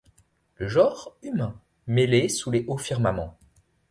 [0.55, 3.37] Le genre humain, mêlé sous les hauts firmaments